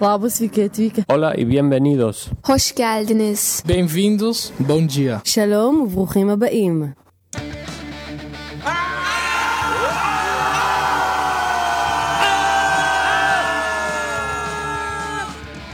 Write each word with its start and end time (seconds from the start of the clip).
Vamos, 0.00 0.40
wie 0.40 0.46
geht, 0.48 0.78
wie 0.78 0.90
geht? 0.90 1.04
Hola 1.08 1.34
y 1.36 1.44
bienvenidos. 1.44 2.28
Hoş 2.46 2.74
geldiniz. 2.74 3.62
Bem-vindos, 3.66 4.52
bom 4.60 4.86
dia. 4.86 5.20
שלום 5.24 5.80
וברוכים 5.80 6.30
הבאים. 6.30 6.92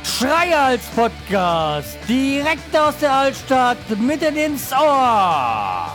Schreihals 0.04 0.86
Podcast, 0.96 1.98
direkt 2.08 2.74
aus 2.76 2.96
der 3.00 3.12
Altstadt, 3.12 3.78
mitten 4.00 4.36
ins 4.36 4.72
Ohr. 4.72 5.92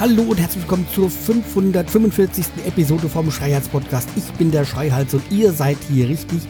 Hallo 0.00 0.22
und 0.22 0.40
herzlich 0.40 0.64
willkommen 0.64 0.88
zur 0.92 1.08
545. 1.08 2.46
Episode 2.66 3.08
vom 3.08 3.30
Schreihals 3.30 3.68
Podcast. 3.68 4.08
Ich 4.16 4.24
bin 4.32 4.50
der 4.50 4.64
Schreihals 4.64 5.14
und 5.14 5.22
ihr 5.30 5.52
seid 5.52 5.78
hier 5.88 6.08
richtig. 6.08 6.42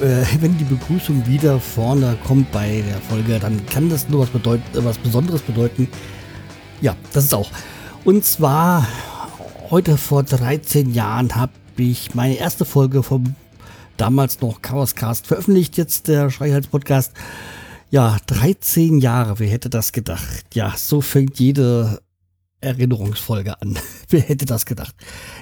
Äh, 0.00 0.24
wenn 0.40 0.58
die 0.58 0.64
Begrüßung 0.64 1.24
wieder 1.28 1.60
vorne 1.60 2.18
kommt 2.26 2.50
bei 2.50 2.82
der 2.86 2.98
Folge, 3.02 3.38
dann 3.38 3.64
kann 3.66 3.88
das 3.88 4.08
nur 4.08 4.22
was, 4.22 4.30
bedeut 4.30 4.60
äh, 4.74 4.84
was 4.84 4.98
Besonderes 4.98 5.42
bedeuten. 5.42 5.88
Ja, 6.80 6.96
das 7.12 7.26
ist 7.26 7.34
auch. 7.34 7.50
Und 8.04 8.24
zwar 8.24 8.84
heute 9.70 9.96
vor 9.96 10.24
13 10.24 10.92
Jahren 10.92 11.36
habe 11.36 11.52
ich 11.76 12.16
meine 12.16 12.34
erste 12.34 12.64
Folge 12.64 13.04
vom 13.04 13.36
damals 13.96 14.40
noch 14.40 14.60
Chaoscast 14.60 15.28
veröffentlicht, 15.28 15.76
jetzt 15.76 16.08
der 16.08 16.30
Schreihals 16.30 16.66
Podcast. 16.66 17.12
Ja, 17.90 18.16
13 18.26 18.98
Jahre, 18.98 19.38
wer 19.38 19.48
hätte 19.48 19.70
das 19.70 19.92
gedacht? 19.92 20.46
Ja, 20.52 20.74
so 20.76 21.00
fängt 21.00 21.38
jede 21.38 22.00
Erinnerungsfolge 22.60 23.60
an. 23.60 23.78
wer 24.08 24.20
hätte 24.20 24.46
das 24.46 24.66
gedacht? 24.66 24.94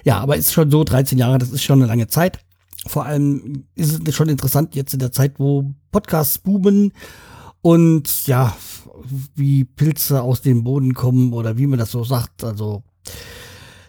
Ja, 0.05 0.19
aber 0.21 0.37
ist 0.37 0.53
schon 0.53 0.71
so, 0.71 0.85
13 0.85 1.19
Jahre, 1.19 1.39
das 1.39 1.51
ist 1.51 1.63
schon 1.63 1.81
eine 1.81 1.89
lange 1.89 2.09
Zeit. 2.09 2.41
Vor 2.87 3.05
allem 3.05 3.65
ist 3.75 4.07
es 4.07 4.15
schon 4.15 4.29
interessant 4.29 4.75
jetzt 4.75 4.95
in 4.95 5.01
der 5.01 5.13
Zeit, 5.13 5.39
wo 5.39 5.75
Podcasts 5.91 6.39
boomen 6.39 6.93
und 7.63 8.27
ja, 8.27 8.57
wie 9.35 9.65
Pilze 9.65 10.23
aus 10.23 10.43
dem 10.43 10.63
Boden 10.63 10.95
kommen 10.95 11.33
oder 11.33 11.59
wie 11.59 11.67
man 11.67 11.79
das 11.79 11.91
so 11.91 12.05
sagt. 12.05 12.45
Also 12.45 12.85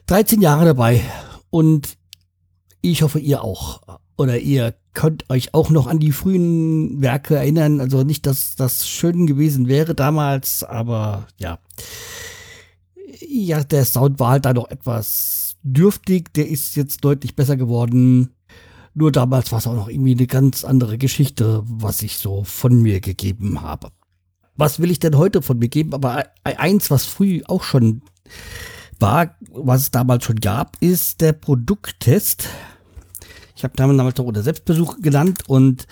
13 0.07 0.41
Jahre 0.41 0.65
dabei 0.65 1.01
und 1.49 1.97
ich 2.81 3.01
hoffe, 3.01 3.19
ihr 3.19 3.43
auch 3.43 3.81
oder 4.17 4.39
ihr 4.39 4.73
könnt 4.93 5.29
euch 5.29 5.53
auch 5.53 5.69
noch 5.69 5.85
an 5.85 5.99
die 5.99 6.11
frühen 6.11 7.01
Werke 7.01 7.35
erinnern. 7.35 7.79
Also 7.79 8.03
nicht, 8.03 8.25
dass 8.25 8.55
das 8.55 8.87
schön 8.87 9.27
gewesen 9.27 9.67
wäre 9.67 9.93
damals, 9.93 10.63
aber 10.63 11.27
ja. 11.37 11.59
Ja, 13.19 13.63
der 13.63 13.85
Sound 13.85 14.19
war 14.19 14.31
halt 14.31 14.45
da 14.45 14.53
noch 14.53 14.69
etwas 14.69 15.55
dürftig. 15.63 16.33
Der 16.33 16.47
ist 16.47 16.75
jetzt 16.75 17.03
deutlich 17.03 17.35
besser 17.35 17.57
geworden. 17.57 18.33
Nur 18.93 19.11
damals 19.11 19.51
war 19.51 19.59
es 19.59 19.67
auch 19.67 19.75
noch 19.75 19.89
irgendwie 19.89 20.13
eine 20.13 20.27
ganz 20.27 20.63
andere 20.63 20.97
Geschichte, 20.97 21.63
was 21.65 22.01
ich 22.01 22.17
so 22.17 22.43
von 22.43 22.81
mir 22.81 22.99
gegeben 22.99 23.61
habe. 23.61 23.89
Was 24.55 24.79
will 24.79 24.89
ich 24.89 24.99
denn 24.99 25.17
heute 25.17 25.43
von 25.43 25.59
mir 25.59 25.69
geben? 25.69 25.93
Aber 25.93 26.25
eins, 26.43 26.89
was 26.89 27.05
früh 27.05 27.41
auch 27.45 27.63
schon 27.63 28.01
war, 28.99 29.35
was 29.51 29.81
es 29.81 29.91
damals 29.91 30.25
schon 30.25 30.37
gab, 30.37 30.77
ist 30.79 31.21
der 31.21 31.33
Produkttest. 31.33 32.49
Ich 33.55 33.63
habe 33.63 33.75
damals 33.75 34.19
auch 34.19 34.25
unter 34.25 34.41
Selbstbesuch 34.41 34.99
genannt 34.99 35.43
und 35.47 35.85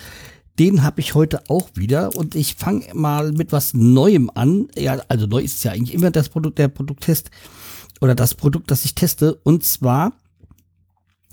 den 0.58 0.82
habe 0.82 1.00
ich 1.00 1.14
heute 1.14 1.42
auch 1.48 1.68
wieder 1.74 2.16
und 2.16 2.34
ich 2.34 2.54
fange 2.54 2.86
mal 2.94 3.32
mit 3.32 3.52
was 3.52 3.74
Neuem 3.74 4.30
an. 4.34 4.68
Ja, 4.76 5.00
also 5.08 5.26
neu 5.26 5.40
ist 5.40 5.62
ja 5.64 5.72
eigentlich 5.72 5.94
immer 5.94 6.10
das 6.10 6.28
Produkt, 6.28 6.58
der 6.58 6.68
Produkttest 6.68 7.30
oder 8.00 8.14
das 8.14 8.34
Produkt, 8.34 8.70
das 8.70 8.84
ich 8.84 8.94
teste. 8.94 9.34
Und 9.42 9.64
zwar 9.64 10.12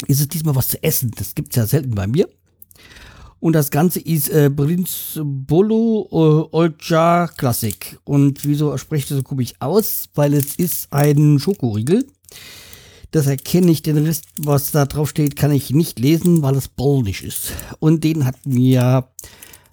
ist 0.08 0.20
es 0.20 0.28
diesmal 0.28 0.56
was 0.56 0.70
zu 0.70 0.84
essen. 0.84 1.12
Das 1.16 1.36
gibt's 1.36 1.56
ja 1.56 1.66
selten 1.66 1.96
bei 1.96 2.08
mir. 2.08 2.28
Und 3.40 3.54
das 3.54 3.72
Ganze 3.72 4.00
ist 4.00 4.30
äh, 4.30 4.50
Prinz 4.50 5.20
Bolo 5.22 6.08
äh, 6.12 6.56
Olja 6.56 7.28
Classic. 7.28 8.00
Und 8.06 8.46
wieso 8.46 8.78
spreche 8.78 9.04
ich 9.04 9.10
das 9.10 9.18
so 9.18 9.24
komisch 9.24 9.54
aus? 9.60 10.10
Weil 10.16 10.34
es 10.34 10.56
ist 10.56 10.92
ein 10.92 11.40
Schokoriegel. 11.40 12.06
Das 13.14 13.28
erkenne 13.28 13.70
ich, 13.70 13.84
den 13.84 14.04
Rest, 14.04 14.26
was 14.40 14.72
da 14.72 14.88
drauf 14.88 15.12
steht, 15.12 15.36
kann 15.36 15.52
ich 15.52 15.70
nicht 15.70 16.00
lesen, 16.00 16.42
weil 16.42 16.56
es 16.56 16.68
polnisch 16.68 17.22
ist. 17.22 17.54
Und 17.78 18.04
den 18.04 18.26
hat 18.26 18.48
mir 18.48 19.08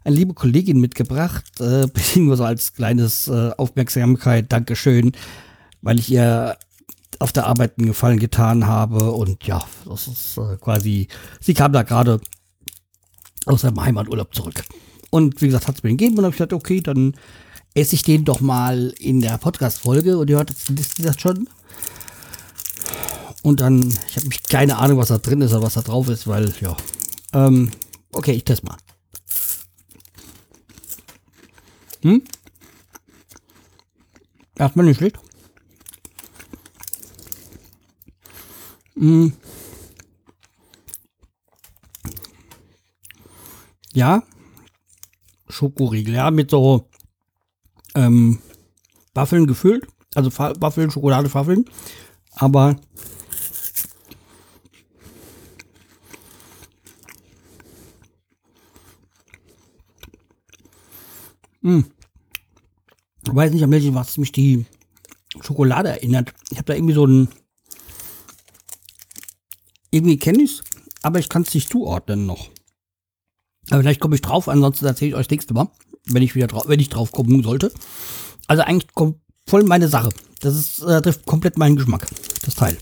eine 0.04 0.14
liebe 0.14 0.34
Kollegin 0.34 0.78
mitgebracht, 0.78 1.58
äh, 1.58 1.86
beziehungsweise 1.92 2.44
als 2.44 2.74
kleines 2.74 3.28
äh, 3.28 3.52
Aufmerksamkeit, 3.56 4.52
Dankeschön, 4.52 5.12
weil 5.80 5.98
ich 5.98 6.10
ihr 6.10 6.58
auf 7.18 7.32
der 7.32 7.46
Arbeit 7.46 7.78
einen 7.78 7.86
Gefallen 7.86 8.18
getan 8.18 8.66
habe. 8.66 9.10
Und 9.12 9.46
ja, 9.46 9.64
das 9.88 10.06
ist 10.06 10.36
äh, 10.36 10.58
quasi, 10.58 11.08
sie 11.40 11.54
kam 11.54 11.72
da 11.72 11.82
gerade 11.82 12.20
aus 13.46 13.62
seinem 13.62 13.82
Heimaturlaub 13.82 14.34
zurück. 14.34 14.64
Und 15.08 15.40
wie 15.40 15.46
gesagt, 15.46 15.66
hat 15.66 15.76
es 15.76 15.82
mir 15.82 15.88
den 15.88 15.96
gegeben 15.96 16.18
und 16.18 16.24
habe 16.24 16.34
ich 16.34 16.36
gesagt, 16.36 16.52
okay, 16.52 16.82
dann 16.82 17.14
esse 17.72 17.94
ich 17.94 18.02
den 18.02 18.26
doch 18.26 18.42
mal 18.42 18.92
in 18.98 19.22
der 19.22 19.38
Podcast-Folge. 19.38 20.18
Und 20.18 20.28
ihr 20.28 20.36
hört 20.36 20.50
jetzt 20.50 20.70
das 20.98 21.18
schon. 21.18 21.48
Und 23.42 23.60
dann, 23.60 23.88
ich 24.08 24.16
habe 24.16 24.28
mich 24.28 24.42
keine 24.42 24.78
Ahnung, 24.78 24.98
was 24.98 25.08
da 25.08 25.18
drin 25.18 25.40
ist 25.40 25.52
oder 25.52 25.62
was 25.62 25.74
da 25.74 25.82
drauf 25.82 26.08
ist, 26.08 26.26
weil, 26.26 26.52
ja. 26.60 26.76
Ähm, 27.32 27.70
okay, 28.12 28.32
ich 28.32 28.44
teste 28.44 28.66
mal. 28.66 28.76
Hm? 32.02 32.22
Erstmal 34.56 34.86
nicht 34.86 34.98
schlecht. 34.98 35.18
Hm. 38.94 39.32
Ja. 43.92 44.22
Schokoriegel, 45.48 46.14
ja, 46.14 46.30
mit 46.30 46.50
so 46.50 46.88
ähm, 47.94 48.38
Waffeln 49.14 49.46
gefüllt. 49.46 49.86
Also 50.14 50.30
Waffeln, 50.36 50.90
Schokolade, 50.90 51.32
Waffeln. 51.32 51.64
Aber 52.32 52.76
Hm. 61.62 61.84
Ich 63.26 63.34
weiß 63.34 63.52
nicht, 63.52 63.62
an 63.62 63.70
welches 63.70 63.94
was 63.94 64.16
mich 64.16 64.32
die 64.32 64.66
Schokolade 65.40 65.90
erinnert. 65.90 66.32
Ich 66.50 66.58
habe 66.58 66.66
da 66.66 66.74
irgendwie 66.74 66.94
so 66.94 67.06
ein. 67.06 67.28
Irgendwie 69.90 70.18
kenne 70.18 70.42
ich 70.42 70.52
es, 70.52 70.62
aber 71.02 71.18
ich 71.18 71.28
kann 71.28 71.42
es 71.42 71.54
nicht 71.54 71.68
zuordnen 71.70 72.26
noch. 72.26 72.48
Aber 73.70 73.80
vielleicht 73.80 74.00
komme 74.00 74.14
ich 74.14 74.22
drauf, 74.22 74.48
ansonsten 74.48 74.86
erzähle 74.86 75.10
ich 75.10 75.14
euch 75.16 75.26
das 75.26 75.32
nächste 75.32 75.54
Mal, 75.54 75.68
wenn 76.06 76.22
ich 76.22 76.34
wieder 76.34 76.46
drauf, 76.46 76.64
wenn 76.66 76.80
ich 76.80 76.88
drauf 76.88 77.12
kommen 77.12 77.42
sollte. 77.42 77.72
Also 78.46 78.62
eigentlich 78.62 78.92
kommt 78.94 79.20
voll 79.46 79.64
meine 79.64 79.88
Sache. 79.88 80.10
Das 80.40 80.54
ist, 80.54 80.82
äh, 80.82 81.02
trifft 81.02 81.26
komplett 81.26 81.58
meinen 81.58 81.76
Geschmack, 81.76 82.06
das 82.42 82.54
Teil. 82.54 82.78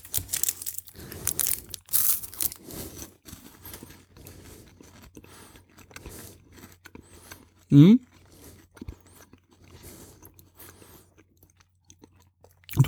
Hm? 7.71 8.01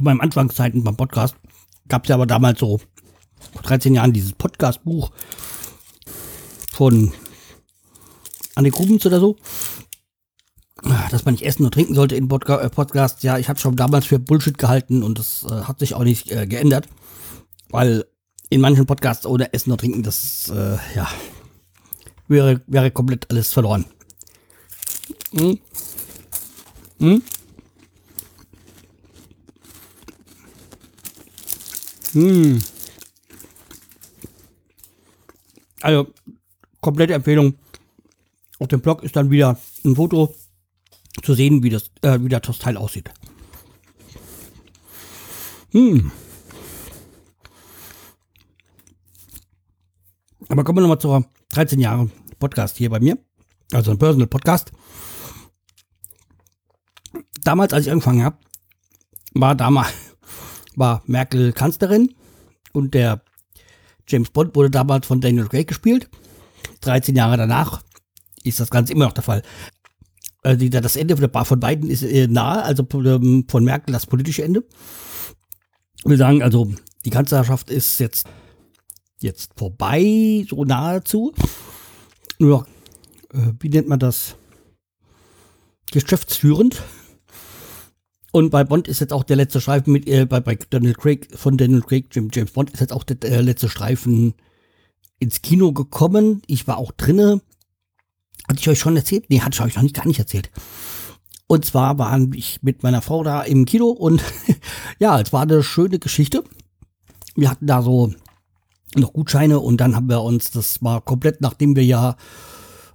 Zu 0.01 0.05
meinen 0.05 0.23
Anfangszeiten 0.23 0.83
beim 0.83 0.97
Podcast 0.97 1.37
gab 1.89 2.05
es 2.05 2.09
ja 2.09 2.15
aber 2.15 2.27
damals 2.27 2.59
so 2.59 2.81
vor 3.53 3.63
13 3.63 3.95
Jahren 3.95 4.15
dieses 4.15 4.33
Podcast-Buch 4.33 5.11
von 6.73 7.13
Anne 8.55 8.71
Grubens 8.71 9.05
oder 9.05 9.21
so, 9.21 9.37
dass 11.11 11.27
man 11.27 11.35
nicht 11.35 11.45
essen 11.45 11.67
und 11.67 11.75
trinken 11.75 11.95
sollte 11.95 12.17
in 12.17 12.29
Podca 12.29 12.63
äh, 12.63 12.71
Podcast. 12.71 13.23
Ja, 13.25 13.37
ich 13.37 13.51
hatte 13.51 13.61
schon 13.61 13.77
damals 13.77 14.07
für 14.07 14.19
Bullshit 14.19 14.57
gehalten 14.57 15.03
und 15.03 15.19
das 15.19 15.45
äh, 15.45 15.65
hat 15.65 15.81
sich 15.81 15.93
auch 15.93 16.05
nicht 16.05 16.31
äh, 16.33 16.47
geändert, 16.47 16.89
weil 17.69 18.07
in 18.49 18.63
manchen 18.63 18.87
Podcasts 18.87 19.27
ohne 19.27 19.53
Essen 19.53 19.71
und 19.71 19.81
Trinken, 19.81 20.03
das, 20.03 20.49
äh, 20.49 20.79
ja, 20.97 21.09
wäre, 22.27 22.63
wäre 22.67 22.91
komplett 22.91 23.31
alles 23.31 23.53
verloren. 23.53 23.85
Hm? 25.33 25.59
Hm? 27.01 27.23
Hm. 32.13 32.63
Also, 35.83 36.13
komplette 36.81 37.15
Empfehlung. 37.15 37.55
Auf 38.59 38.69
dem 38.69 38.81
Blog 38.81 39.03
ist 39.03 39.17
dann 39.17 39.31
wieder 39.31 39.59
ein 39.85 39.97
Foto 39.97 40.35
zu 41.23 41.35
sehen, 41.35 41.63
wie 41.63 41.71
das, 41.71 41.91
äh, 42.03 42.19
wie 42.21 42.29
das 42.29 42.59
Teil 42.59 42.77
aussieht. 42.77 43.11
Hm. 45.73 46.11
Aber 50.49 50.65
kommen 50.65 50.79
wir 50.79 50.83
nochmal 50.83 50.99
zur 50.99 51.25
13 51.53 51.79
Jahre 51.79 52.11
Podcast 52.39 52.77
hier 52.77 52.91
bei 52.91 52.99
mir. 52.99 53.17
Also 53.73 53.93
ein 53.93 53.99
Personal 53.99 54.27
Podcast. 54.27 54.73
Damals, 57.45 57.73
als 57.73 57.87
ich 57.87 57.93
angefangen 57.93 58.25
habe, 58.25 58.37
war 59.33 59.55
damals, 59.55 59.93
war 60.81 61.03
Merkel 61.07 61.53
Kanzlerin 61.53 62.13
und 62.73 62.95
der 62.95 63.23
James 64.09 64.31
Bond 64.31 64.57
wurde 64.57 64.71
damals 64.71 65.07
von 65.07 65.21
Daniel 65.21 65.47
Craig 65.47 65.69
gespielt. 65.69 66.11
13 66.81 67.15
Jahre 67.15 67.37
danach 67.37 67.83
ist 68.43 68.59
das 68.59 68.71
Ganze 68.71 68.93
immer 68.93 69.05
noch 69.05 69.13
der 69.13 69.23
Fall. 69.23 69.43
Also 70.43 70.69
das 70.69 70.97
Ende 70.97 71.17
von 71.17 71.61
beiden 71.61 71.91
ist 71.91 72.03
äh, 72.03 72.27
nahe, 72.27 72.63
also 72.63 72.85
ähm, 72.95 73.45
von 73.49 73.63
Merkel 73.63 73.93
das 73.93 74.07
politische 74.07 74.43
Ende. 74.43 74.65
Wir 76.05 76.17
sagen 76.17 76.43
also, 76.43 76.73
die 77.05 77.11
Kanzlerschaft 77.11 77.71
ist 77.71 78.01
jetzt, 78.01 78.27
jetzt 79.21 79.53
vorbei, 79.57 80.47
so 80.49 80.65
nahezu. 80.65 81.35
Nur 82.39 82.67
äh, 83.35 83.53
wie 83.61 83.69
nennt 83.69 83.89
man 83.89 83.99
das? 83.99 84.37
Geschäftsführend. 85.93 86.83
Und 88.33 88.51
bei 88.51 88.65
Bond 88.65 88.87
ist 88.87 89.01
jetzt 89.01 89.13
auch 89.13 89.25
der 89.25 89.37
letzte 89.37 89.61
Streifen 89.61 89.93
mit, 89.93 90.09
äh, 90.09 90.25
bei, 90.25 90.41
bei 90.41 90.57
Daniel 90.71 90.95
Craig, 90.95 91.29
von 91.35 91.57
Daniel 91.57 91.83
Craig, 91.83 92.07
James 92.15 92.53
Bond, 92.53 92.71
ist 92.71 92.81
jetzt 92.81 92.93
auch 92.93 93.05
der, 93.05 93.17
der 93.17 93.43
letzte 93.43 93.69
Streifen 93.69 94.35
ins 95.19 95.43
Kino 95.43 95.73
gekommen. 95.73 96.43
Ich 96.47 96.67
war 96.67 96.79
auch 96.79 96.93
drinne. 96.93 97.41
Hatte 98.49 98.61
ich 98.61 98.69
euch 98.69 98.79
schon 98.79 98.97
erzählt? 98.97 99.27
Nee, 99.29 99.41
hatte 99.41 99.55
ich 99.55 99.61
euch 99.61 99.77
noch 99.77 99.83
nicht, 99.83 99.95
gar 99.95 100.07
nicht 100.07 100.19
erzählt. 100.19 100.51
Und 101.47 101.65
zwar 101.65 101.99
waren 101.99 102.33
ich 102.35 102.63
mit 102.63 102.83
meiner 102.85 103.03
Frau 103.03 103.25
da 103.25 103.43
im 103.43 103.65
Kino 103.65 103.89
und 103.89 104.23
ja, 105.01 105.21
es 105.21 105.33
war 105.33 105.43
eine 105.43 105.63
schöne 105.65 105.99
Geschichte. 105.99 106.45
Wir 107.35 107.51
hatten 107.51 107.67
da 107.67 107.83
so 107.83 108.13
noch 108.95 109.13
Gutscheine 109.13 109.59
und 109.59 109.81
dann 109.81 109.97
haben 109.97 110.09
wir 110.09 110.23
uns, 110.23 110.51
das 110.53 110.83
war 110.83 111.01
komplett, 111.01 111.41
nachdem 111.41 111.77
wir 111.77 111.85
ja 111.85 112.17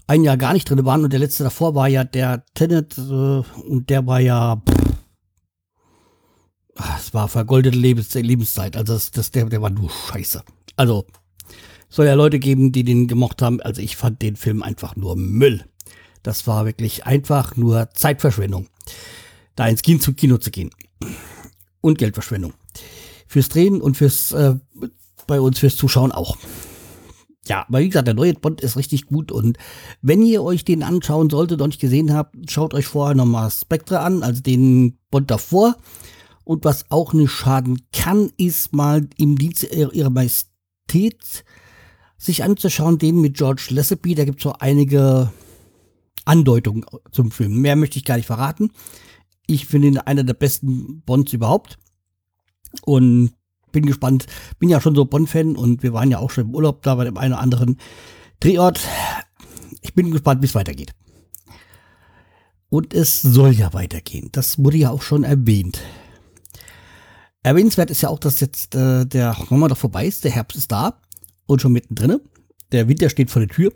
ein 0.08 0.24
Jahr 0.24 0.38
gar 0.38 0.54
nicht 0.54 0.70
drin 0.70 0.86
waren 0.86 1.04
und 1.04 1.12
der 1.12 1.20
letzte 1.20 1.44
davor 1.44 1.76
war 1.76 1.88
ja 1.88 2.04
der 2.04 2.46
Tenet 2.54 2.98
äh, 2.98 3.02
und 3.02 3.90
der 3.90 4.06
war 4.06 4.20
ja 4.20 4.58
pff, 4.58 4.85
war 7.16 7.28
vergoldete 7.28 7.78
Lebens 7.78 8.14
Lebenszeit. 8.14 8.78
Also 8.78 8.94
das, 8.94 9.10
das, 9.10 9.32
der, 9.32 9.46
der 9.46 9.62
war 9.64 9.72
nur 9.72 9.90
scheiße. 9.90 10.44
Also 10.76 11.08
soll 11.90 12.06
ja 12.06 12.14
Leute 12.14 12.38
geben, 12.38 12.72
die 12.72 12.84
den 12.84 13.08
gemocht 13.08 13.42
haben. 13.42 13.60
Also 13.62 13.82
ich 13.82 13.96
fand 13.96 14.22
den 14.22 14.36
Film 14.36 14.62
einfach 14.62 14.96
nur 14.96 15.16
Müll. 15.16 15.66
Das 16.22 16.46
war 16.46 16.66
wirklich 16.66 17.06
einfach 17.06 17.56
nur 17.56 17.90
Zeitverschwendung. 17.94 18.68
Da 19.56 19.68
ins 19.68 19.82
Kino, 19.82 20.00
Kino 20.16 20.38
zu 20.38 20.52
gehen. 20.52 20.70
Und 21.82 21.98
Geldverschwendung. 21.98 22.54
Fürs 23.28 23.50
Drehen 23.50 23.82
und 23.82 23.98
fürs 23.98 24.32
äh, 24.32 24.56
bei 25.28 25.42
uns 25.42 25.58
fürs 25.60 25.78
Zuschauen 25.78 26.12
auch. 26.12 26.38
Ja, 27.48 27.66
aber 27.68 27.80
wie 27.80 27.90
gesagt, 27.90 28.08
der 28.08 28.16
neue 28.16 28.34
Bond 28.34 28.62
ist 28.62 28.76
richtig 28.76 29.06
gut 29.06 29.32
und 29.32 29.58
wenn 30.02 30.24
ihr 30.24 30.42
euch 30.44 30.66
den 30.66 30.82
anschauen 30.82 31.30
solltet 31.30 31.62
und 31.62 31.70
nicht 31.70 31.82
gesehen 31.82 32.14
habt, 32.14 32.36
schaut 32.50 32.74
euch 32.74 32.88
vorher 32.88 33.16
nochmal 33.16 33.52
Spectre 33.52 34.00
an, 34.00 34.24
also 34.24 34.42
den 34.42 34.98
Bond 35.12 35.30
davor. 35.30 35.76
Und 36.46 36.64
was 36.64 36.90
auch 36.92 37.12
nicht 37.14 37.32
schaden 37.32 37.82
kann, 37.92 38.32
ist 38.38 38.74
mal 38.74 39.08
im 39.18 39.38
Dienst 39.38 39.64
ihrer 39.64 40.12
Majestät 40.12 41.44
sich 42.18 42.44
anzuschauen, 42.44 43.00
den 43.00 43.20
mit 43.20 43.36
George 43.36 43.68
Lazenby. 43.72 44.16
Da 44.16 44.26
gibt 44.26 44.40
es 44.40 44.44
so 44.44 44.54
einige 44.54 45.32
Andeutungen 46.24 46.86
zum 47.12 47.32
Film. 47.32 47.62
Mehr 47.62 47.76
möchte 47.76 47.98
ich 47.98 48.06
gar 48.06 48.16
nicht 48.16 48.28
verraten. 48.28 48.72
Ich 49.48 49.66
finde 49.66 49.88
ihn 49.88 49.98
einer 49.98 50.24
der 50.24 50.36
besten 50.36 51.02
Bonds 51.02 51.34
überhaupt. 51.34 51.78
Und 52.84 53.34
bin 53.72 53.86
gespannt. 53.86 54.28
Bin 54.60 54.70
ja 54.70 54.80
schon 54.80 54.96
so 54.96 55.06
Bond-Fan 55.06 55.56
und 55.56 55.84
wir 55.84 55.94
waren 55.94 56.12
ja 56.12 56.20
auch 56.20 56.32
schon 56.32 56.46
im 56.46 56.56
Urlaub 56.56 56.84
da 56.84 56.96
bei 56.96 57.06
dem 57.06 57.18
einen 57.18 57.34
oder 57.34 57.42
anderen 57.42 57.78
Drehort. 58.40 58.80
Ich 59.82 59.94
bin 59.94 60.12
gespannt, 60.12 60.42
wie 60.42 60.46
es 60.46 60.56
weitergeht. 60.56 60.94
Und 62.70 62.94
es 62.94 63.22
soll 63.22 63.52
ja 63.52 63.74
weitergehen. 63.74 64.30
Das 64.32 64.60
wurde 64.64 64.78
ja 64.78 64.92
auch 64.92 65.02
schon 65.02 65.24
erwähnt. 65.24 65.82
Erwähnenswert 67.46 67.92
ist 67.92 68.02
ja 68.02 68.10
auch, 68.10 68.18
dass 68.18 68.40
jetzt 68.40 68.74
äh, 68.74 69.06
der 69.06 69.38
Sommer 69.48 69.68
doch 69.68 69.78
vorbei 69.78 70.08
ist, 70.08 70.24
der 70.24 70.32
Herbst 70.32 70.58
ist 70.58 70.72
da 70.72 70.98
und 71.46 71.62
schon 71.62 71.74
mittendrin. 71.74 72.20
Der 72.72 72.88
Winter 72.88 73.08
steht 73.08 73.30
vor 73.30 73.40
der 73.40 73.50
Tür. 73.50 73.72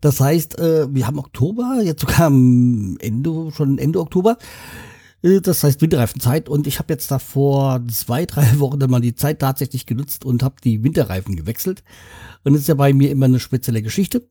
Das 0.00 0.20
heißt, 0.20 0.58
äh, 0.58 0.86
wir 0.88 1.06
haben 1.06 1.18
Oktober, 1.18 1.82
jetzt 1.84 2.00
sogar 2.00 2.22
am 2.22 2.96
Ende, 3.00 3.52
schon 3.52 3.76
Ende 3.76 4.00
Oktober. 4.00 4.38
Äh, 5.22 5.42
das 5.42 5.62
heißt 5.62 5.82
Winterreifenzeit 5.82 6.48
und 6.48 6.66
ich 6.66 6.78
habe 6.78 6.94
jetzt 6.94 7.10
da 7.10 7.18
vor 7.18 7.82
zwei, 7.88 8.24
drei 8.24 8.46
Wochen 8.58 8.80
dann 8.80 8.90
mal 8.90 9.02
die 9.02 9.14
Zeit 9.14 9.40
tatsächlich 9.40 9.84
genutzt 9.84 10.24
und 10.24 10.42
habe 10.42 10.54
die 10.64 10.82
Winterreifen 10.82 11.36
gewechselt. 11.36 11.84
Und 12.42 12.54
das 12.54 12.62
ist 12.62 12.68
ja 12.68 12.74
bei 12.74 12.94
mir 12.94 13.10
immer 13.10 13.26
eine 13.26 13.38
spezielle 13.38 13.82
Geschichte 13.82 14.26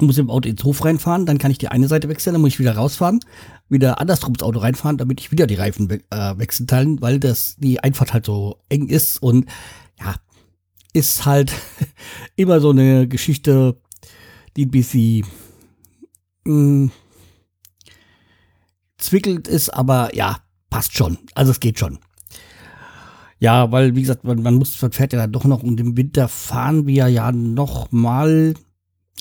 muss 0.00 0.18
im 0.18 0.30
Auto 0.30 0.48
ins 0.48 0.64
Hof 0.64 0.84
reinfahren, 0.84 1.26
dann 1.26 1.38
kann 1.38 1.50
ich 1.50 1.58
die 1.58 1.68
eine 1.68 1.88
Seite 1.88 2.08
wechseln, 2.08 2.32
dann 2.32 2.40
muss 2.40 2.52
ich 2.52 2.58
wieder 2.58 2.76
rausfahren, 2.76 3.20
wieder 3.68 4.00
andersrum 4.00 4.34
ins 4.34 4.42
Auto 4.42 4.58
reinfahren, 4.58 4.98
damit 4.98 5.20
ich 5.20 5.30
wieder 5.30 5.46
die 5.46 5.54
Reifen 5.54 5.90
we 5.90 6.00
äh, 6.10 6.38
wechseln 6.38 6.66
kann, 6.66 7.00
weil 7.00 7.20
das 7.20 7.56
die 7.56 7.80
Einfahrt 7.80 8.12
halt 8.12 8.26
so 8.26 8.58
eng 8.68 8.88
ist 8.88 9.22
und 9.22 9.46
ja, 10.00 10.14
ist 10.92 11.24
halt 11.26 11.52
immer 12.36 12.60
so 12.60 12.70
eine 12.70 13.06
Geschichte, 13.06 13.76
die 14.56 14.66
ein 14.66 14.70
bisschen 14.70 15.26
mh, 16.44 16.52
hm, 16.52 16.90
zwickelt 18.98 19.48
ist, 19.48 19.70
aber 19.70 20.14
ja, 20.14 20.38
passt 20.70 20.96
schon. 20.96 21.18
Also 21.34 21.52
es 21.52 21.60
geht 21.60 21.78
schon. 21.78 21.98
Ja, 23.38 23.72
weil, 23.72 23.96
wie 23.96 24.02
gesagt, 24.02 24.24
man, 24.24 24.40
man 24.42 24.54
muss, 24.54 24.80
man 24.80 24.92
fährt 24.92 25.12
ja 25.12 25.18
dann 25.18 25.32
doch 25.32 25.44
noch 25.44 25.62
und 25.62 25.80
im 25.80 25.96
Winter 25.96 26.28
fahren 26.28 26.86
wir 26.86 27.08
ja 27.08 27.32
noch 27.32 27.90
mal 27.90 28.54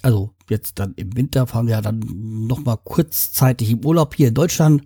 also 0.03 0.33
jetzt 0.49 0.79
dann 0.79 0.93
im 0.95 1.15
Winter 1.15 1.47
fahren 1.47 1.67
wir 1.67 1.75
ja 1.75 1.81
dann 1.81 2.01
noch 2.47 2.63
mal 2.63 2.77
kurzzeitig 2.77 3.71
im 3.71 3.85
Urlaub 3.85 4.15
hier 4.15 4.27
in 4.27 4.33
Deutschland. 4.33 4.83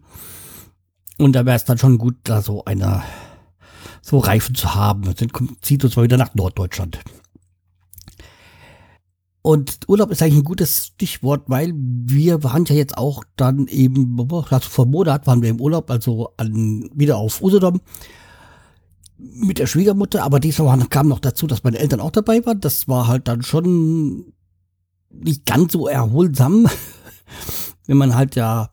Und 1.17 1.33
da 1.33 1.45
wäre 1.45 1.55
es 1.55 1.65
dann 1.65 1.77
schon 1.77 1.97
gut, 1.97 2.15
da 2.23 2.41
so 2.41 2.65
eine, 2.65 3.03
so 4.01 4.19
Reifen 4.19 4.55
zu 4.55 4.75
haben. 4.75 5.03
Dann 5.03 5.29
zieht 5.61 5.83
uns 5.83 5.95
mal 5.95 6.03
wieder 6.03 6.17
nach 6.17 6.35
Norddeutschland. 6.35 6.99
Und 9.41 9.81
Urlaub 9.87 10.09
ist 10.09 10.23
eigentlich 10.23 10.39
ein 10.39 10.43
gutes 10.43 10.87
Stichwort, 10.87 11.43
weil 11.47 11.71
wir 11.75 12.43
waren 12.43 12.65
ja 12.65 12.75
jetzt 12.75 12.97
auch 12.97 13.23
dann 13.35 13.67
eben, 13.67 14.17
also 14.19 14.69
vor 14.69 14.87
Monat 14.87 15.27
waren 15.27 15.43
wir 15.43 15.49
im 15.49 15.61
Urlaub, 15.61 15.91
also 15.91 16.33
an, 16.37 16.89
wieder 16.95 17.17
auf 17.17 17.43
Usedom 17.43 17.79
mit 19.17 19.59
der 19.59 19.67
Schwiegermutter, 19.67 20.23
aber 20.23 20.39
diesmal 20.39 20.79
kam 20.87 21.07
noch 21.07 21.19
dazu, 21.19 21.47
dass 21.47 21.63
meine 21.63 21.77
Eltern 21.77 21.99
auch 21.99 22.11
dabei 22.11 22.45
waren. 22.45 22.59
Das 22.59 22.87
war 22.87 23.07
halt 23.07 23.27
dann 23.27 23.43
schon 23.43 24.33
nicht 25.23 25.45
ganz 25.45 25.73
so 25.73 25.87
erholsam, 25.87 26.67
wenn 27.87 27.97
man 27.97 28.15
halt 28.15 28.35
ja 28.35 28.69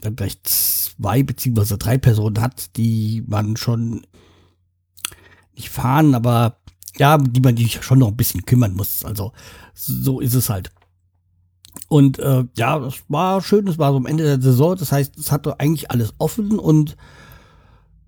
dann 0.00 0.16
gleich 0.16 0.42
zwei 0.42 1.22
beziehungsweise 1.22 1.78
drei 1.78 1.98
Personen 1.98 2.40
hat, 2.40 2.76
die 2.76 3.24
man 3.26 3.56
schon 3.56 4.06
nicht 5.54 5.70
fahren, 5.70 6.14
aber 6.14 6.58
ja, 6.96 7.18
die 7.18 7.40
man 7.40 7.56
sich 7.56 7.82
schon 7.82 7.98
noch 7.98 8.08
ein 8.08 8.16
bisschen 8.16 8.44
kümmern 8.44 8.74
muss. 8.74 9.04
Also 9.04 9.32
so 9.72 10.20
ist 10.20 10.34
es 10.34 10.50
halt. 10.50 10.70
Und 11.88 12.18
äh, 12.18 12.44
ja, 12.56 12.78
das 12.78 13.02
war 13.08 13.42
schön, 13.42 13.66
das 13.66 13.78
war 13.78 13.90
so 13.92 13.96
am 13.96 14.06
Ende 14.06 14.24
der 14.24 14.40
Saison, 14.40 14.76
das 14.76 14.92
heißt, 14.92 15.18
es 15.18 15.32
hatte 15.32 15.58
eigentlich 15.60 15.90
alles 15.90 16.14
offen 16.18 16.58
und 16.58 16.96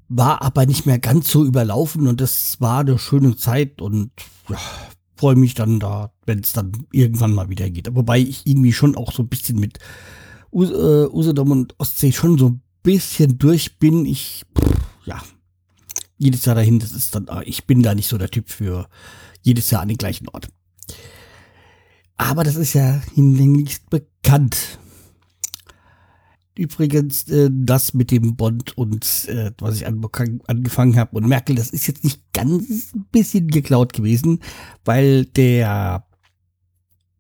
war 0.09 0.43
aber 0.43 0.67
nicht 0.67 0.87
mehr 0.87 0.99
ganz 0.99 1.31
so 1.31 1.45
überlaufen 1.45 2.07
und 2.07 2.21
das 2.21 2.61
war 2.61 2.81
eine 2.81 2.99
schöne 2.99 3.37
Zeit 3.37 3.83
und 3.83 4.13
ja, 4.49 4.59
freue 5.17 5.37
mich 5.37 5.55
dann 5.55 5.81
da, 5.81 6.13
wenn 6.25 6.41
es 6.41 6.53
dann 6.53 6.73
irgendwann 6.93 7.35
mal 7.35 7.49
wieder 7.49 7.69
geht. 7.71 7.95
Wobei 7.95 8.19
ich 8.19 8.47
irgendwie 8.47 8.73
schon 8.73 8.97
auch 8.97 9.13
so 9.13 9.23
ein 9.23 9.29
bisschen 9.29 9.59
mit 9.59 9.79
Us 10.51 10.71
äh, 10.71 11.09
Usedom 11.13 11.51
und 11.51 11.75
Ostsee 11.79 12.13
schon 12.13 12.39
so 12.39 12.51
ein 12.51 12.63
bisschen 12.83 13.39
durch 13.39 13.79
bin. 13.79 14.07
Ich, 14.07 14.45
pff, 14.57 14.77
ja, 15.07 15.23
jedes 16.19 16.45
Jahr 16.45 16.55
dahin, 16.55 16.79
das 16.79 16.93
ist 16.93 17.15
dann, 17.15 17.29
ich 17.45 17.67
bin 17.67 17.83
da 17.83 17.95
nicht 17.95 18.09
so 18.09 18.19
der 18.19 18.31
Typ 18.31 18.49
für 18.49 18.89
jedes 19.43 19.71
Jahr 19.71 19.83
an 19.83 19.89
den 19.89 19.99
gleichen 19.99 20.29
Ort. 20.29 20.49
Aber 22.17 22.45
das 22.45 22.57
ist 22.57 22.73
ja 22.73 23.03
hinlänglich 23.15 23.85
bekannt. 23.91 24.79
Übrigens, 26.59 27.29
äh, 27.29 27.51
das 27.53 27.93
mit 27.93 28.11
dem 28.11 28.37
Bond 28.37 28.77
und 28.79 29.27
äh, 29.29 29.53
was 29.59 29.77
ich 29.77 29.87
angefangen 29.87 30.97
habe 30.97 31.17
und 31.17 31.29
Merkel, 31.29 31.57
das 31.57 31.71
ist 31.71 31.87
jetzt 31.87 32.03
nicht 32.03 32.23
ganz 32.33 32.95
ein 32.95 33.07
bisschen 33.13 33.49
geklaut 33.49 33.93
gewesen, 33.93 34.41
weil 34.85 35.27
der, 35.27 36.07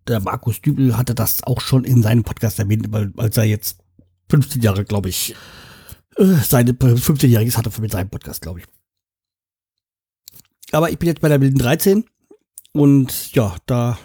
der 0.08 0.20
Markus 0.20 0.62
Dübel 0.62 0.96
hatte 0.96 1.14
das 1.14 1.42
auch 1.42 1.60
schon 1.60 1.84
in 1.84 2.02
seinem 2.02 2.22
Podcast 2.22 2.58
erwähnt, 2.58 2.86
weil, 2.90 3.12
als 3.18 3.36
er 3.36 3.44
jetzt 3.44 3.78
15 4.30 4.62
Jahre, 4.62 4.84
glaube 4.84 5.10
ich, 5.10 5.34
äh, 6.16 6.24
seine 6.24 6.72
15-Jähriges 6.72 7.58
hatte 7.58 7.70
mit 7.80 7.92
seinem 7.92 8.08
Podcast, 8.08 8.40
glaube 8.40 8.60
ich. 8.60 8.66
Aber 10.72 10.90
ich 10.90 10.98
bin 10.98 11.08
jetzt 11.08 11.20
bei 11.20 11.28
der 11.28 11.40
wilden 11.40 11.58
13 11.58 12.04
und 12.72 13.34
ja, 13.34 13.54
da 13.66 13.98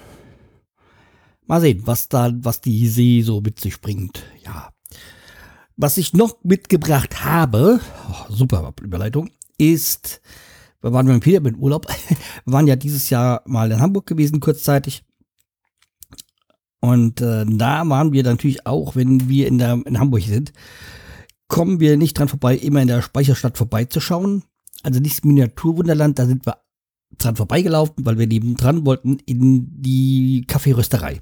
mal 1.47 1.61
sehen, 1.61 1.81
was 1.85 2.09
da, 2.09 2.31
was 2.33 2.61
die 2.61 2.87
See 2.87 3.21
so 3.21 3.41
mit 3.41 3.59
sich 3.59 3.81
bringt. 3.81 4.23
Ja. 4.43 4.71
Was 5.77 5.97
ich 5.97 6.13
noch 6.13 6.43
mitgebracht 6.43 7.23
habe, 7.23 7.79
oh, 8.09 8.33
super 8.33 8.73
Überleitung, 8.81 9.29
ist, 9.57 10.21
wir 10.81 10.93
waren 10.93 11.07
mit 11.07 11.23
Peter 11.23 11.39
mit 11.39 11.57
Urlaub, 11.57 11.87
wir 12.45 12.53
waren 12.53 12.67
ja 12.67 12.75
dieses 12.75 13.09
Jahr 13.09 13.41
mal 13.45 13.71
in 13.71 13.79
Hamburg 13.79 14.05
gewesen, 14.05 14.39
kurzzeitig. 14.39 15.03
Und 16.79 17.21
äh, 17.21 17.45
da 17.47 17.87
waren 17.87 18.11
wir 18.11 18.23
natürlich 18.23 18.65
auch, 18.65 18.95
wenn 18.95 19.29
wir 19.29 19.47
in, 19.47 19.59
der, 19.59 19.81
in 19.85 19.99
Hamburg 19.99 20.23
sind, 20.23 20.51
kommen 21.47 21.79
wir 21.79 21.97
nicht 21.97 22.17
dran 22.17 22.27
vorbei, 22.27 22.55
immer 22.55 22.81
in 22.81 22.87
der 22.87 23.01
Speicherstadt 23.01 23.57
vorbeizuschauen. 23.57 24.43
Also 24.83 24.99
nicht 24.99 25.17
das 25.17 25.23
Miniaturwunderland, 25.23 26.17
da 26.17 26.25
sind 26.25 26.45
wir 26.45 26.57
dran 27.17 27.35
vorbeigelaufen, 27.35 28.05
weil 28.05 28.17
wir 28.17 28.25
neben 28.25 28.55
dran 28.55 28.85
wollten 28.85 29.19
in 29.25 29.81
die 29.81 30.45
Kaffeerösterei. 30.47 31.21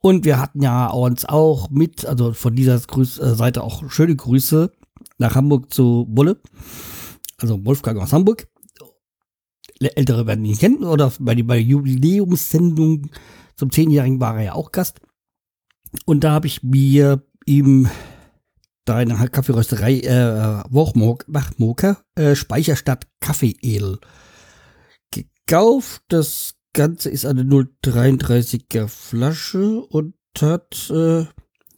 Und 0.00 0.24
wir 0.24 0.38
hatten 0.40 0.62
ja 0.62 0.88
uns 0.88 1.24
auch 1.24 1.70
mit, 1.70 2.06
also 2.06 2.32
von 2.32 2.54
dieser 2.54 2.78
Grüß, 2.78 3.18
äh, 3.18 3.34
Seite 3.34 3.62
auch 3.62 3.90
schöne 3.90 4.14
Grüße 4.14 4.72
nach 5.18 5.34
Hamburg 5.34 5.72
zu 5.72 6.06
Bulle, 6.08 6.40
also 7.38 7.64
Wolfgang 7.64 8.00
aus 8.00 8.12
Hamburg. 8.12 8.48
Ältere 9.80 10.26
werden 10.26 10.44
ihn 10.44 10.58
kennen 10.58 10.84
oder 10.84 11.12
bei, 11.20 11.34
bei 11.42 11.56
der 11.56 11.62
Jubiläumssendung 11.62 13.10
zum 13.56 13.70
Zehnjährigen 13.70 14.20
war 14.20 14.36
er 14.36 14.42
ja 14.44 14.52
auch 14.54 14.72
Gast. 14.72 15.00
Und 16.04 16.24
da 16.24 16.32
habe 16.32 16.46
ich 16.46 16.62
mir 16.62 17.22
ihm 17.46 17.88
da 18.84 19.00
in 19.00 19.08
der 19.10 19.28
Kaffeerösterei 19.28 20.00
äh, 20.00 20.62
Wachmoker 20.70 21.98
äh, 22.14 22.34
Speicherstadt 22.34 23.06
Kaffee-Edel 23.20 23.98
gekauft. 25.10 26.02
Das 26.08 26.54
Ganze 26.78 27.10
ist 27.10 27.26
eine 27.26 27.42
0,33er 27.42 28.86
Flasche 28.86 29.80
und 29.80 30.14
hat 30.40 30.88
äh, 30.90 31.26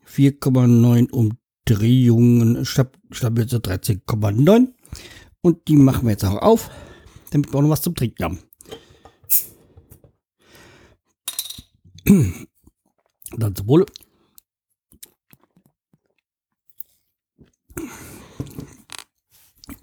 4,9 0.06 1.10
Umdrehungen, 1.10 2.66
Stabilität 2.66 3.66
13,9. 3.66 4.74
Und 5.40 5.68
die 5.68 5.76
machen 5.76 6.04
wir 6.04 6.10
jetzt 6.10 6.26
auch 6.26 6.36
auf, 6.42 6.70
damit 7.30 7.50
wir 7.50 7.58
auch 7.58 7.62
noch 7.62 7.70
was 7.70 7.80
zum 7.80 7.94
Trinken 7.94 8.24
haben. 8.24 8.40
Dann 13.38 13.56
zum 13.56 13.68
Wohle. 13.68 13.86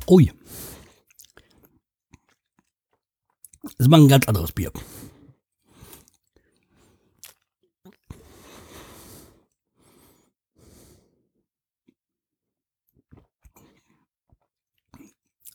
Ui. 0.07 0.31
Das 3.63 3.73
ist 3.79 3.89
mal 3.89 3.99
ein 3.99 4.07
ganz 4.07 4.27
anderes 4.27 4.51
Bier. 4.51 4.71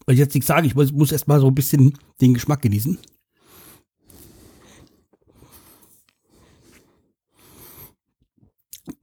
Weil 0.06 0.14
ich 0.14 0.18
jetzt 0.18 0.34
nichts 0.34 0.48
sagen, 0.48 0.66
ich 0.66 0.74
muss, 0.74 0.92
muss 0.92 1.12
erst 1.12 1.28
mal 1.28 1.40
so 1.40 1.48
ein 1.48 1.54
bisschen 1.54 1.98
den 2.20 2.34
Geschmack 2.34 2.62
genießen. 2.62 2.98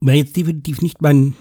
Wäre 0.00 0.18
jetzt 0.18 0.36
definitiv 0.36 0.82
nicht 0.82 1.00
mein 1.00 1.34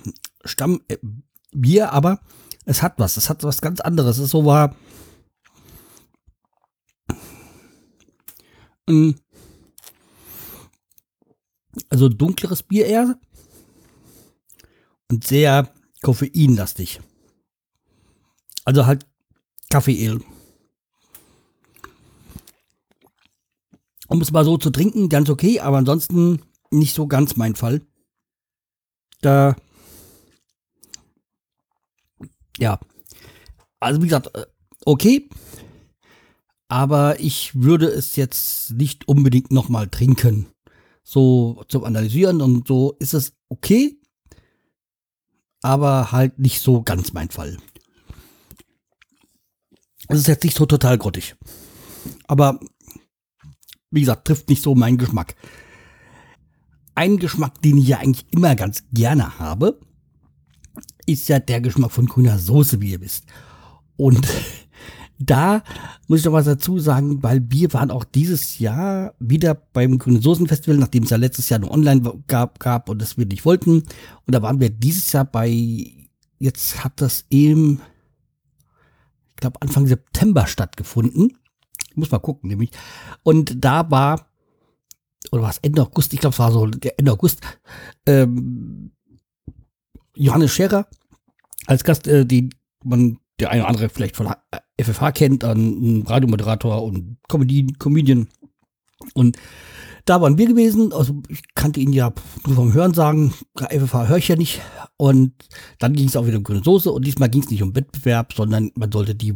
Stammbier, 0.44 1.92
aber 1.92 2.20
es 2.66 2.82
hat 2.82 3.00
was. 3.00 3.18
Es 3.18 3.30
hat 3.30 3.44
was 3.44 3.62
ganz 3.62 3.80
anderes. 3.80 4.18
Es 4.18 4.26
ist 4.26 4.32
so 4.32 4.46
war. 4.46 4.76
Also 11.90 12.10
dunkleres 12.10 12.64
Bier 12.64 12.86
eher. 12.86 13.20
Und 15.12 15.26
sehr 15.26 15.74
koffeinlastig. 16.02 17.02
Also 18.66 18.86
halt 18.86 19.06
Kaffee-Ale. 19.70 20.22
Um 24.08 24.22
es 24.22 24.32
mal 24.32 24.44
so 24.44 24.58
zu 24.58 24.72
trinken, 24.72 25.08
ganz 25.08 25.30
okay, 25.30 25.60
aber 25.60 25.78
ansonsten 25.78 26.42
nicht 26.72 26.96
so 26.96 27.08
ganz 27.08 27.36
mein 27.36 27.56
Fall. 27.56 27.82
Da. 29.22 29.56
Ja. 32.58 32.80
Also 33.80 34.02
wie 34.02 34.08
gesagt, 34.08 34.36
äh, 34.36 34.46
okay. 34.86 35.30
Aber 36.68 37.20
ich 37.20 37.56
würde 37.56 37.88
es 37.88 38.16
jetzt 38.16 38.72
nicht 38.72 39.08
unbedingt 39.08 39.52
nochmal 39.52 39.88
trinken. 39.88 40.48
So 41.04 41.64
zum 41.68 41.84
Analysieren 41.84 42.42
und 42.42 42.68
so 42.68 42.96
ist 43.00 43.14
es 43.14 43.34
okay. 43.50 44.00
Aber 45.62 46.12
halt 46.12 46.40
nicht 46.40 46.62
so 46.62 46.82
ganz 46.82 47.14
mein 47.14 47.30
Fall. 47.30 47.58
Es 50.10 50.20
ist 50.20 50.28
jetzt 50.28 50.44
nicht 50.44 50.58
so 50.58 50.66
total 50.66 50.98
grottig. 50.98 51.36
Aber 52.28 52.60
wie 53.92 54.02
gesagt, 54.02 54.26
trifft 54.26 54.50
nicht 54.50 54.64
so 54.64 54.76
meinen 54.76 54.98
Geschmack. 54.98 55.36
Ein 56.96 57.18
Geschmack, 57.18 57.62
den 57.62 57.78
ich 57.78 57.88
ja 57.88 58.00
eigentlich 58.00 58.26
immer 58.32 58.56
ganz 58.56 58.84
gerne 58.92 59.40
habe, 59.40 59.80
ist 61.06 61.30
ja 61.30 61.40
der 61.40 61.62
Geschmack 61.62 61.92
von 61.92 62.08
grüner 62.08 62.40
Soße, 62.40 62.82
wie 62.82 62.92
ihr 62.92 63.02
wisst. 63.02 63.26
Und 63.98 64.28
da 65.20 65.64
muss 66.08 66.20
ich 66.20 66.26
noch 66.26 66.34
was 66.34 66.46
dazu 66.46 66.80
sagen, 66.80 67.22
weil 67.22 67.44
wir 67.50 67.72
waren 67.74 67.92
auch 67.92 68.04
dieses 68.04 68.58
Jahr 68.58 69.14
wieder 69.20 69.54
beim 69.54 70.00
Grüne 70.00 70.22
Soßen 70.22 70.48
Festival, 70.48 70.78
nachdem 70.78 71.04
es 71.04 71.12
ja 71.12 71.18
letztes 71.18 71.50
Jahr 71.50 71.60
nur 71.60 71.72
online 71.72 72.24
gab, 72.28 72.60
gab 72.60 72.90
und 72.90 73.00
das 73.00 73.18
wir 73.18 73.28
nicht 73.28 73.46
wollten. 73.46 73.84
Und 74.26 74.36
da 74.36 74.42
waren 74.42 74.60
wir 74.60 74.72
dieses 74.72 75.12
Jahr 75.12 75.26
bei, 75.26 76.10
jetzt 76.40 76.84
hat 76.84 77.00
das 77.00 77.26
eben 77.30 77.80
glaube, 79.40 79.62
Anfang 79.62 79.88
September 79.88 80.48
stattgefunden. 80.48 81.38
Ich 81.90 81.98
muss 81.98 82.12
mal 82.12 82.20
gucken, 82.20 82.50
nämlich. 82.50 82.72
Und 83.24 83.64
da 83.64 83.90
war, 83.92 84.28
oder 85.32 85.44
war 85.44 85.50
es 85.50 85.60
Ende 85.60 85.82
August, 85.82 86.14
ich 86.14 86.20
glaube, 86.20 86.34
es 86.34 86.40
war 86.40 86.52
so 86.52 86.66
Ende 86.98 87.12
August, 87.12 87.42
ähm, 88.06 88.92
Johannes 90.16 90.52
Scherer 90.52 90.88
als 91.66 91.84
Gast, 91.84 92.08
äh, 92.08 92.26
die 92.26 92.50
man 92.84 93.20
der 93.40 93.52
eine 93.52 93.62
oder 93.62 93.70
andere 93.70 93.90
vielleicht 93.90 94.16
von 94.16 94.34
FFH 94.78 95.12
kennt, 95.14 95.44
ein 95.44 96.04
Radiomoderator 96.06 96.84
und 96.84 97.18
Comedy, 97.28 97.68
Comedian. 97.80 98.28
Und 99.14 99.38
da 100.10 100.22
waren 100.22 100.40
wir 100.40 100.48
gewesen. 100.48 100.92
Also 100.92 101.22
ich 101.28 101.44
kannte 101.54 101.80
ihn 101.80 101.94
ja 101.94 102.12
nur 102.48 102.56
vom 102.56 102.74
Hören 102.74 102.96
sagen. 102.96 103.32
FFH 103.56 104.08
höre 104.08 104.18
ich 104.18 104.28
ja 104.28 104.36
nicht. 104.36 104.60
Und 104.98 105.34
dann 105.78 105.94
ging 105.94 106.08
es 106.08 106.16
auch 106.16 106.26
wieder 106.26 106.38
um 106.38 106.44
grüne 106.44 106.64
Soße. 106.64 106.92
Und 106.92 107.06
diesmal 107.06 107.30
ging 107.30 107.44
es 107.44 107.52
nicht 107.52 107.62
um 107.62 107.76
Wettbewerb, 107.76 108.34
sondern 108.34 108.72
man 108.74 108.92
sollte 108.92 109.14
die 109.14 109.36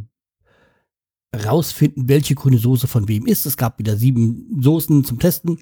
rausfinden, 1.45 2.09
welche 2.09 2.33
grüne 2.33 2.57
Soße 2.57 2.87
von 2.87 3.07
wem 3.07 3.27
ist. 3.27 3.45
Es 3.45 3.55
gab 3.55 3.77
wieder 3.77 3.97
sieben 3.97 4.59
Soßen 4.61 5.03
zum 5.03 5.19
Testen. 5.19 5.61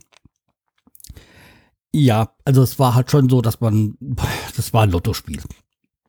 Ja, 1.94 2.34
also 2.46 2.62
es 2.62 2.80
war 2.80 2.96
halt 2.96 3.12
schon 3.12 3.28
so, 3.28 3.42
dass 3.42 3.60
man, 3.60 3.98
das 4.56 4.72
war 4.72 4.84
ein 4.84 4.92
Lottospiel. 4.92 5.42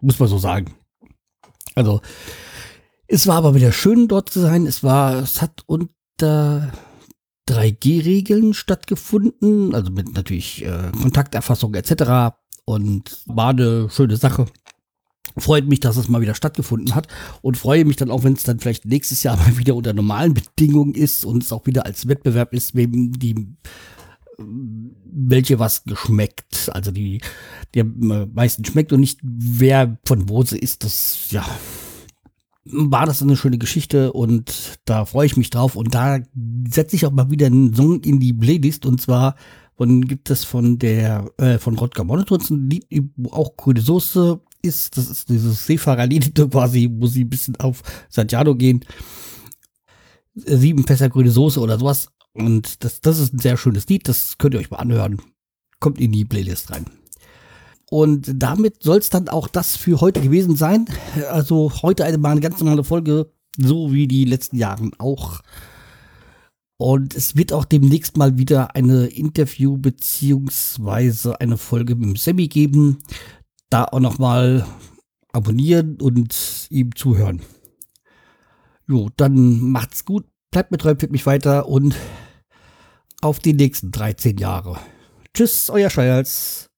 Muss 0.00 0.21
man 0.21 0.28
so 0.28 0.38
sagen. 0.38 0.75
Also, 1.75 2.00
es 3.09 3.26
war 3.26 3.37
aber 3.37 3.56
wieder 3.56 3.73
schön 3.73 4.06
dort 4.06 4.30
zu 4.30 4.38
sein. 4.38 4.64
Es 4.64 4.85
war, 4.85 5.16
es 5.16 5.42
hat 5.42 5.64
unter 5.66 6.73
3G-Regeln 7.49 8.54
stattgefunden, 8.54 9.75
also 9.75 9.90
mit 9.90 10.14
natürlich 10.14 10.64
äh, 10.64 10.92
Kontakterfassung 11.00 11.75
etc. 11.75 12.37
Und 12.64 13.18
war 13.26 13.50
eine 13.50 13.90
schöne 13.90 14.16
Sache. 14.16 14.46
Freut 15.38 15.66
mich, 15.66 15.80
dass 15.80 15.96
es 15.96 16.08
mal 16.08 16.20
wieder 16.20 16.34
stattgefunden 16.34 16.94
hat 16.94 17.08
und 17.40 17.56
freue 17.56 17.84
mich 17.84 17.96
dann 17.96 18.11
auch, 18.11 18.22
wenn 18.22 18.34
es 18.34 18.44
dann 18.44 18.61
vielleicht 18.61 18.84
nächstes 18.84 19.22
Jahr 19.22 19.37
mal 19.38 19.58
wieder 19.58 19.75
unter 19.75 19.92
normalen 19.92 20.34
Bedingungen 20.34 20.94
ist 20.94 21.25
und 21.25 21.42
es 21.42 21.52
auch 21.52 21.66
wieder 21.66 21.87
als 21.87 22.06
Wettbewerb 22.06 22.52
ist, 22.52 22.75
wem 22.75 23.12
die 23.18 23.56
welche 24.38 25.58
was 25.58 25.84
geschmeckt. 25.84 26.70
Also 26.72 26.90
die, 26.90 27.20
die 27.75 27.80
am 27.80 28.32
meisten 28.34 28.64
schmeckt 28.64 28.92
und 28.92 29.00
nicht 29.00 29.20
wer 29.22 29.99
von 30.04 30.28
wo 30.28 30.42
sie 30.42 30.58
ist, 30.58 30.84
das 30.84 31.30
ja 31.30 31.44
war 32.64 33.07
das 33.07 33.23
eine 33.23 33.37
schöne 33.37 33.59
Geschichte 33.59 34.12
und 34.12 34.78
da 34.85 35.04
freue 35.04 35.26
ich 35.26 35.37
mich 35.37 35.50
drauf 35.50 35.75
und 35.75 35.95
da 35.95 36.21
setze 36.69 36.97
ich 36.97 37.07
auch 37.07 37.11
mal 37.11 37.31
wieder 37.31 37.47
einen 37.47 37.75
Song 37.75 38.00
in 38.02 38.21
die 38.21 38.33
Playlist 38.33 38.87
und 38.87 39.00
zwar 39.00 39.35
von 39.76 40.02
gibt 40.02 40.31
es 40.31 40.45
von 40.45 40.78
der 40.78 41.31
äh, 41.38 41.59
von 41.59 41.76
Rodger 41.76 42.04
Monitors 42.04 42.50
ein 42.50 42.71
Lied, 42.71 42.87
wo 43.16 43.31
auch 43.31 43.57
grüne 43.57 43.81
Soße 43.81 44.40
ist. 44.62 44.97
Das 44.97 45.11
ist 45.11 45.28
dieses 45.28 45.66
Seefahrerlied 45.66 46.35
quasi, 46.50 46.88
wo 46.92 47.07
sie 47.07 47.25
ein 47.25 47.31
bisschen 47.31 47.57
auf 47.57 47.83
Santiago 48.09 48.54
gehen. 48.54 48.85
Sieben 50.35 50.87
Fässer 50.87 51.09
grüne 51.09 51.31
Soße 51.31 51.59
oder 51.59 51.78
sowas. 51.78 52.09
Und 52.33 52.85
das, 52.85 53.00
das 53.00 53.19
ist 53.19 53.35
ein 53.35 53.38
sehr 53.40 53.57
schönes 53.57 53.88
Lied, 53.88 54.09
das 54.09 54.38
könnt 54.38 54.54
ihr 54.54 54.61
euch 54.61 54.71
mal 54.71 54.78
anhören. 54.78 55.21
Kommt 55.81 56.00
in 56.00 56.12
die 56.12 56.25
Playlist 56.25 56.71
rein. 56.71 56.87
Und 57.92 58.32
damit 58.42 58.82
soll 58.82 58.96
es 58.96 59.11
dann 59.11 59.28
auch 59.28 59.49
das 59.49 59.76
für 59.76 60.00
heute 60.00 60.22
gewesen 60.22 60.56
sein. 60.56 60.87
Also 61.30 61.70
heute 61.82 62.06
eine 62.06 62.16
mal 62.16 62.30
eine 62.30 62.40
ganz 62.40 62.58
normale 62.58 62.84
Folge, 62.84 63.30
so 63.58 63.92
wie 63.92 64.08
die 64.08 64.25
letzten 64.25 64.56
Jahren 64.56 64.92
auch. 64.96 65.42
Und 66.78 67.14
es 67.14 67.37
wird 67.37 67.52
auch 67.52 67.66
demnächst 67.66 68.16
mal 68.16 68.38
wieder 68.38 68.75
eine 68.75 69.08
Interview 69.08 69.76
beziehungsweise 69.76 71.38
eine 71.38 71.58
Folge 71.58 71.94
mit 71.94 72.04
dem 72.08 72.16
Sammy 72.16 72.49
geben. 72.49 73.00
Da 73.68 73.84
auch 73.84 74.00
nochmal 74.00 74.64
abonnieren 75.30 76.00
und 76.00 76.68
ihm 76.70 76.96
zuhören. 76.96 77.42
Jo, 78.88 79.11
dann 79.18 79.61
macht's 79.61 80.06
gut, 80.06 80.25
bleibt 80.50 80.70
mir 80.70 80.78
treu, 80.78 80.94
führt 80.99 81.12
mich 81.12 81.26
weiter 81.26 81.68
und 81.68 81.94
auf 83.20 83.38
die 83.38 83.52
nächsten 83.52 83.92
13 83.92 84.38
Jahre. 84.38 84.78
Tschüss, 85.34 85.68
euer 85.68 85.90
Scheuerz. 85.90 86.72